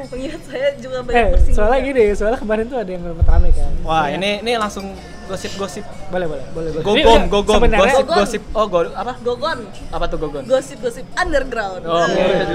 Mengingat 0.09 0.43
saya 0.49 0.69
juga 0.81 1.05
banyak 1.05 1.29
eh 1.29 1.53
soalnya 1.53 1.79
gini 1.85 2.05
soalnya 2.17 2.39
kemarin 2.41 2.65
tuh 2.67 2.79
ada 2.81 2.91
yang 2.91 3.05
rame 3.05 3.49
kan 3.53 3.73
wah 3.85 4.07
ini 4.09 4.41
ini 4.41 4.53
langsung 4.57 4.97
gosip-gosip 5.27 5.85
boleh 6.07 6.27
boleh 6.27 6.45
boleh 6.51 6.71
boleh. 6.73 6.83
Gogom 6.83 7.21
Ini, 7.21 7.29
gogom 7.29 7.55
sebenarnya 7.59 7.83
gosip 7.85 8.05
Gogon. 8.05 8.19
gosip. 8.19 8.43
Oh 8.53 8.67
go, 8.67 8.79
apa? 8.89 9.13
Gogon, 9.21 9.59
apa 9.89 10.05
tuh 10.07 10.19
gogon? 10.19 10.43
Gosip-gosip 10.45 11.05
underground. 11.15 11.83
Oh, 11.85 12.07
Eh, 12.07 12.47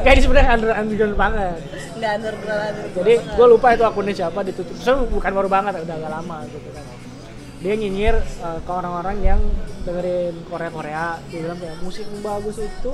kayak 0.00 0.14
ini 0.14 0.22
sebenarnya 0.22 0.50
under 0.50 0.70
underground 0.72 1.14
banget. 1.14 1.58
Nggak 1.94 2.12
underground, 2.14 2.62
underground. 2.74 2.96
jadi 2.96 3.12
gue 3.28 3.46
lupa 3.46 3.68
itu 3.70 3.84
akunnya 3.84 4.14
siapa 4.14 4.40
ditutup. 4.40 4.76
So 4.76 5.04
bukan 5.06 5.30
baru 5.30 5.48
banget 5.48 5.72
udah 5.78 5.94
agak 5.94 6.10
lama 6.10 6.36
gitu 6.48 6.68
kan. 6.70 6.84
Dia 7.58 7.74
nyinyir 7.74 8.14
uh, 8.38 8.58
ke 8.58 8.70
orang-orang 8.70 9.16
yang 9.18 9.40
dengerin 9.82 10.34
Korea 10.46 10.70
Korea 10.70 11.04
dia 11.26 11.42
bilang 11.42 11.58
kayak 11.58 11.76
musik 11.80 12.04
yang 12.04 12.22
bagus 12.22 12.56
itu 12.56 12.92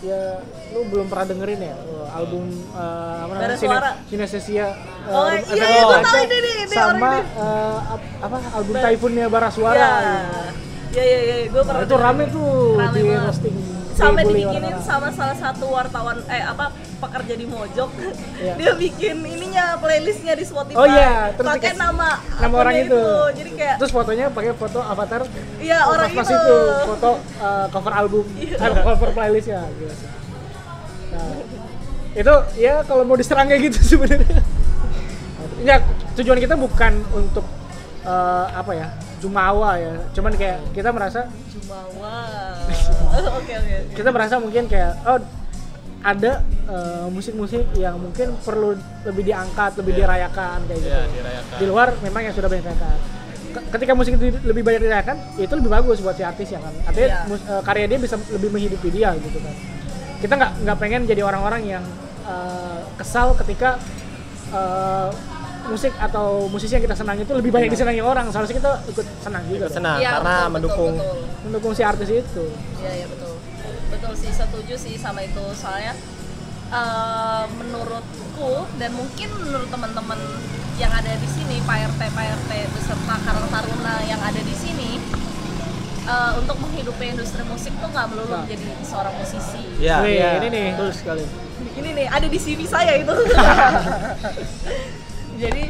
ya 0.00 0.38
lu 0.70 0.86
belum 0.86 1.06
pernah 1.06 1.26
dengerin 1.26 1.60
ya 1.60 1.74
uh, 1.76 2.06
album 2.12 2.44
uh, 2.70 3.24
apa 3.24 3.32
namanya 3.34 3.58
Suara. 3.58 3.90
Sinesesia 4.06 4.66
uh, 5.04 5.10
Oh, 5.10 5.26
Efek 5.28 5.52
iya, 5.52 5.66
iya, 5.66 5.98
tahu 6.00 6.16
ini 6.20 6.36
ini 6.38 6.64
sama 6.68 7.10
ini. 7.16 7.34
uh, 7.34 7.78
ap- 7.90 8.14
apa 8.20 8.36
album 8.52 8.74
Typhoonnya 8.76 9.26
Bara 9.26 9.48
Suara 9.48 9.74
Iya. 9.74 9.90
gitu. 9.90 10.46
Iya, 10.88 11.04
iya, 11.04 11.18
iya, 11.20 11.36
gue 11.46 11.56
Nah, 11.56 11.66
pernah 11.66 11.84
itu 11.84 11.96
rame 11.98 12.24
tuh 12.28 12.48
Rame 12.74 12.94
di 12.94 13.02
banget. 13.04 13.26
roasting 13.26 13.56
sampai 13.98 14.22
dibully 14.22 14.42
dibikinin 14.46 14.76
sama 14.86 15.08
salah 15.10 15.36
satu 15.36 15.66
wartawan 15.74 16.22
eh 16.30 16.44
apa 16.46 16.70
pekerja 17.02 17.34
di 17.34 17.46
Mojok. 17.50 17.90
Iya. 18.38 18.54
dia 18.58 18.72
bikin 18.78 19.16
ininya 19.26 19.78
playlistnya 19.82 20.34
di 20.38 20.44
Spotify. 20.46 20.78
Oh 20.78 20.86
iya, 20.86 21.34
terus 21.34 21.50
pakai 21.50 21.74
nama 21.74 22.22
nama 22.38 22.54
orang 22.54 22.74
akunnya 22.78 22.86
itu. 22.86 23.02
jadi 23.42 23.50
kayak 23.58 23.76
terus 23.82 23.92
fotonya 23.92 24.26
pakai 24.30 24.52
foto 24.54 24.78
avatar. 24.82 25.20
Iya 25.58 25.78
orang 25.90 26.10
pas 26.14 26.28
itu, 26.30 26.38
itu 26.38 26.56
foto 26.86 27.10
uh, 27.42 27.66
cover 27.74 27.92
album. 27.92 28.24
Iya. 28.38 28.56
eh, 28.62 28.82
cover 28.86 29.10
playlist 29.10 29.48
ya 29.50 29.62
gitu. 29.74 29.94
Nah, 31.08 31.36
itu 32.14 32.34
ya 32.58 32.74
kalau 32.86 33.02
mau 33.02 33.18
diserang 33.18 33.50
kayak 33.50 33.74
gitu 33.74 33.78
sebenarnya. 33.98 34.38
Ya 35.66 35.82
tujuan 36.14 36.38
kita 36.38 36.54
bukan 36.54 37.02
untuk 37.10 37.42
uh, 38.06 38.46
apa 38.54 38.72
ya 38.78 38.86
jumawa 39.18 39.74
ya. 39.78 39.94
Cuman 40.14 40.32
kayak 40.38 40.62
kita 40.70 40.94
merasa 40.94 41.26
Jumawa 41.50 42.47
oke 43.10 43.52
oke 43.54 43.76
kita 43.92 44.08
merasa 44.08 44.34
mungkin 44.36 44.64
kayak 44.64 44.92
oh 45.04 45.18
ada 45.98 46.40
uh, 46.64 47.06
musik-musik 47.08 47.66
yang 47.74 47.98
mungkin 47.98 48.30
perlu 48.38 48.78
lebih 49.02 49.24
diangkat 49.24 49.74
lebih 49.76 49.92
Iya. 49.92 50.00
dirayakan 50.00 50.58
kayak 50.64 50.80
gitu 50.80 50.94
Iya, 50.94 51.02
dirayakan. 51.10 51.56
di 51.58 51.64
luar 51.66 51.88
memang 51.98 52.22
yang 52.22 52.32
sudah 52.32 52.48
banyak 52.48 52.64
dirayakan 52.64 52.98
Ke- 53.48 53.66
ketika 53.72 53.92
musik 53.92 54.12
itu 54.14 54.24
lebih 54.42 54.62
banyak 54.62 54.82
dirayakan 54.84 55.16
itu 55.36 55.52
lebih 55.52 55.70
bagus 55.72 55.98
buat 55.98 56.14
si 56.14 56.22
artis 56.22 56.48
ya 56.48 56.60
kan 56.60 56.70
artinya 56.84 57.08
Iya. 57.08 57.18
mus- 57.26 57.42
eh, 57.44 57.62
karya 57.62 57.86
dia 57.86 57.98
bisa 57.98 58.14
lebih 58.28 58.48
menghidupi 58.48 58.88
dia 58.88 59.10
gitu 59.16 59.38
kan 59.38 59.54
kita 60.18 60.32
nggak 60.34 60.52
nggak 60.62 60.78
pengen 60.78 61.02
jadi 61.04 61.22
orang-orang 61.24 61.62
yang 61.68 61.84
eh, 62.24 62.80
kesal 62.94 63.34
ketika 63.34 63.82
eh, 64.50 65.10
musik 65.68 65.92
atau 65.94 66.26
musisi 66.46 66.72
yang 66.72 66.82
kita 66.82 66.94
senang 66.94 67.16
itu 67.16 67.28
lebih 67.30 67.50
banyak 67.50 67.68
disenangi 67.68 68.00
orang 68.00 68.26
seharusnya 68.28 68.56
kita 68.56 68.72
ikut 68.88 69.06
senang 69.18 69.42
juga 69.44 69.56
Ikut 69.62 69.72
senang 69.74 69.96
Iya, 69.98 70.10
karena 70.14 70.34
betul, 70.34 70.50
mendukung 70.50 70.94
betul, 70.94 71.12
betul. 71.14 71.42
mendukung 71.44 71.72
si 71.72 71.82
artis 71.82 72.08
itu 72.08 72.44
Iya 72.78 72.92
iya 72.94 73.06
betul 73.06 73.32
betul 73.88 74.12
sih 74.14 74.30
setuju 74.30 74.74
sih 74.74 74.94
sama 74.96 75.20
itu 75.20 75.44
soalnya 75.54 75.92
eh, 76.68 77.44
menurutku 77.54 78.52
dan 78.76 78.90
mungkin 78.92 79.28
menurut 79.38 79.68
teman-teman 79.68 80.20
yang 80.76 80.90
ada 80.90 81.10
di 81.12 81.26
sini 81.26 81.58
Pak 81.60 81.90
RT 81.90 82.02
Pak 82.08 82.26
RT 82.38 82.50
beserta 82.70 83.14
Karang 83.18 83.48
Taruna 83.48 83.96
yang 84.04 84.20
ada 84.20 84.38
di 84.38 84.54
sini 84.54 85.00
eh, 86.04 86.32
untuk 86.36 86.56
menghidupi 86.58 87.04
industri 87.10 87.42
musik 87.44 87.72
tuh 87.74 87.88
nggak 87.88 88.06
melulu 88.08 88.30
Nah. 88.30 88.42
menjadi 88.42 88.64
seorang 88.82 89.14
musisi. 89.14 89.62
ya 89.78 90.00
Wih, 90.00 90.16
ya. 90.16 90.38
ini 90.38 90.48
nih 90.48 90.66
Betul 90.72 90.90
sekali. 90.94 91.24
Ini 91.74 91.88
nih 91.94 92.06
ada 92.06 92.26
di 92.26 92.38
CV 92.38 92.60
saya 92.64 92.92
itu. 92.94 93.10
Jadi 95.38 95.64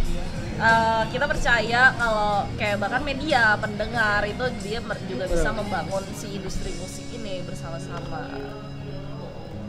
eh, 0.58 1.02
kita 1.12 1.24
percaya 1.28 1.92
kalau 1.92 2.48
kayak 2.56 2.80
bahkan 2.80 3.04
media 3.04 3.52
pendengar 3.60 4.24
itu 4.24 4.44
dia 4.64 4.80
juga 4.80 5.24
bisa 5.28 5.52
membangun 5.52 6.04
si 6.16 6.40
industri 6.40 6.72
musik 6.80 7.04
ini 7.12 7.44
bersama-sama. 7.44 8.32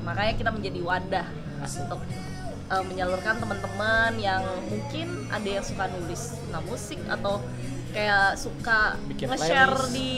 Makanya 0.08 0.34
kita 0.40 0.50
menjadi 0.56 0.80
wadah 0.80 1.28
untuk 1.60 2.00
eh, 2.72 2.84
menyalurkan 2.88 3.44
teman-teman 3.44 4.16
yang 4.24 4.42
mungkin 4.72 5.28
ada 5.28 5.50
yang 5.60 5.66
suka 5.68 5.92
nulis 5.92 6.40
tentang 6.48 6.64
musik 6.64 7.00
atau 7.12 7.44
kayak 7.90 8.36
suka 8.36 8.96
Bikin 9.06 9.26
nge-share 9.28 9.76
di? 9.90 10.12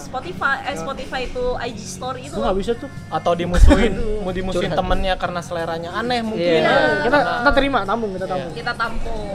Spotify 0.00 0.64
eh 0.64 0.74
Spotify 0.74 1.20
itu 1.24 1.44
IG 1.54 1.78
story 1.78 2.20
itu 2.24 2.34
nggak 2.34 2.56
bisa 2.56 2.72
tuh. 2.74 2.88
Atau 3.08 3.32
dimusuhin, 3.34 3.92
mau 4.24 4.32
dimusuhin 4.32 4.68
Curhat. 4.68 4.80
temennya 4.80 5.14
karena 5.14 5.40
seleranya 5.40 5.90
aneh 5.92 6.20
mungkin. 6.20 6.60
Iya. 6.60 7.04
Kita 7.04 7.18
kita 7.38 7.50
terima, 7.52 7.78
tampung 7.84 8.10
kita 8.10 8.26
tampung. 8.26 8.52
kita 8.52 8.72
tampung 8.72 9.28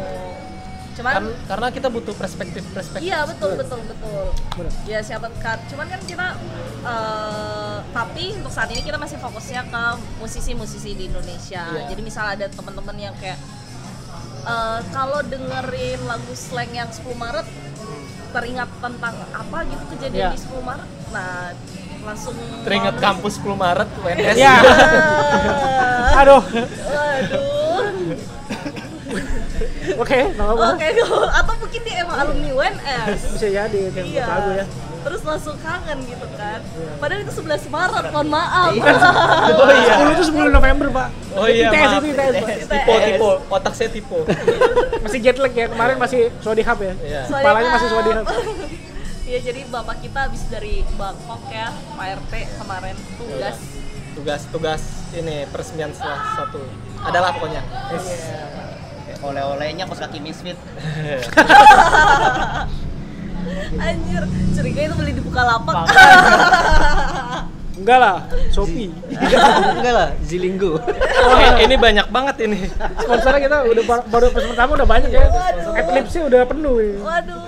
cuman 0.92 1.16
Kan- 1.16 1.32
karena 1.48 1.68
kita 1.72 1.88
butuh 1.88 2.12
perspektif-perspektif. 2.12 3.00
iya 3.00 3.24
betul 3.24 3.56
betul 3.56 3.80
betul 3.80 4.36
Bener. 4.52 4.72
ya 4.84 5.00
siapa 5.00 5.32
kan 5.40 5.56
cuman 5.66 5.88
kan 5.88 6.02
kita 6.04 6.36
eh, 6.84 7.78
tapi 7.90 8.36
untuk 8.36 8.52
saat 8.52 8.68
ini 8.68 8.84
kita 8.84 9.00
masih 9.00 9.16
fokusnya 9.16 9.64
ke 9.64 9.84
musisi-musisi 10.20 10.92
di 10.94 11.08
Indonesia 11.08 11.64
Iya. 11.72 11.88
jadi 11.88 12.02
misal 12.04 12.26
ada 12.30 12.52
teman-teman 12.52 13.00
yang 13.00 13.16
kayak 13.16 13.40
eh, 14.44 14.80
kalau 14.92 15.24
dengerin 15.24 16.04
lagu 16.04 16.34
slang 16.34 16.68
yang 16.70 16.90
10 16.90 17.00
Maret 17.16 17.48
teringat 18.30 18.70
tentang 18.78 19.16
apa 19.34 19.58
gitu 19.66 19.84
kejadian 19.98 20.32
di 20.34 20.40
10 20.40 20.62
Maret 20.62 20.90
nah 21.10 21.50
langsung 22.00 22.36
Teringat 22.64 22.96
kampus 23.04 23.44
10 23.44 23.60
Maret 23.60 23.90
UNS. 24.00 24.36
Ya. 24.40 24.56
Aduh. 26.24 26.40
waduh 26.40 27.44
Oke, 30.00 30.32
apa-apa. 30.32 30.80
oke 30.80 30.88
atau 31.34 31.54
mungkin 31.60 31.82
dia 31.84 31.96
emang 32.06 32.18
alumni 32.24 32.50
UNS 32.56 33.20
Bisa 33.36 33.48
jadi 33.52 33.80
kayak 33.92 34.06
iya 34.08 34.24
lagu 34.30 34.50
ya. 34.54 34.66
Terus 35.10 35.26
langsung 35.26 35.58
kangen 35.58 36.06
gitu 36.06 36.28
kan 36.38 36.62
padahal 37.02 37.26
itu 37.26 37.34
11 37.34 37.66
Maret 37.66 38.06
mohon 38.14 38.30
maaf 38.30 38.70
Oh 38.70 39.74
iya. 39.74 39.98
10 40.06 40.14
itu 40.14 40.24
10 40.30 40.54
November, 40.54 40.88
Pak. 40.94 41.08
Oh 41.34 41.48
iya, 41.50 41.68
ITS 41.68 41.82
maaf. 41.90 42.04
itu 42.04 42.22
ITS. 42.22 42.68
Tipe, 42.70 42.94
tipe, 43.02 43.30
otak 43.50 43.74
saya 43.74 43.90
tipe. 43.90 44.20
Masih 45.04 45.20
jet 45.20 45.38
lag 45.38 45.50
ya. 45.52 45.66
Kemarin 45.68 45.98
masih 45.98 46.22
Swadi 46.40 46.62
Hub 46.62 46.80
ya. 46.80 46.94
Iya. 47.00 47.22
Kepalanya 47.26 47.70
masih 47.74 47.88
Maaf. 47.88 47.96
Swadi 47.98 48.12
Hub. 48.14 48.28
Iya 49.30 49.40
jadi 49.46 49.62
bapak 49.70 50.02
kita 50.02 50.26
habis 50.26 50.42
dari 50.50 50.82
Bangkok 50.98 51.54
ya 51.54 51.70
Pak 51.70 52.08
RT 52.18 52.34
kemarin 52.58 52.98
tugas 53.14 53.58
Tugas, 54.18 54.42
tugas 54.50 54.82
ini 55.14 55.46
peresmian 55.48 55.94
salah 55.94 56.34
satu. 56.34 56.58
Adalah 57.00 57.38
pokoknya. 57.38 57.62
Oleh-olehnya 59.22 59.86
kos 59.86 60.02
kaki 60.02 60.18
misfit. 60.18 60.58
Anjir 63.78 64.24
curiga 64.52 64.80
itu 64.84 64.96
beli 64.96 65.12
di 65.14 65.22
Bukalapak 65.22 65.76
Enggak 67.80 67.96
lah, 67.96 68.16
Shopee. 68.52 68.92
Enggak 69.72 69.94
lah, 69.96 70.10
Zilinggo. 70.20 70.84
Eh, 70.84 71.64
ini 71.64 71.80
banyak 71.80 72.12
banget 72.12 72.44
ini. 72.44 72.68
Sponsornya 73.00 73.40
kita 73.40 73.58
udah 73.64 73.84
bar- 73.88 74.04
baru 74.04 74.26
episode 74.28 74.52
pertama 74.52 74.76
udah 74.76 74.84
banyak 74.84 75.08
ya. 75.08 75.24
Adlibsnya 75.80 76.28
udah 76.28 76.44
penuh 76.44 76.76
ya. 76.76 76.96
waduh 77.00 77.40